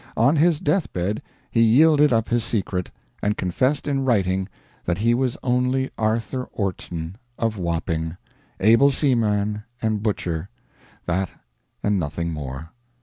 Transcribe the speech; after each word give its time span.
On 0.17 0.35
his 0.37 0.59
death 0.59 0.91
bed 0.93 1.21
he 1.51 1.61
yielded 1.61 2.11
up 2.11 2.27
his 2.29 2.43
secret, 2.43 2.89
and 3.21 3.37
confessed 3.37 3.87
in 3.87 4.03
writing 4.03 4.49
that 4.85 4.97
he 4.97 5.13
was 5.13 5.37
only 5.43 5.91
Arthur 5.95 6.45
Orton 6.53 7.17
of 7.37 7.59
Wapping, 7.59 8.17
able 8.59 8.89
seaman 8.89 9.63
and 9.79 10.01
butcher 10.01 10.49
that 11.05 11.29
and 11.83 11.99
nothing 11.99 12.33
more. 12.33 12.71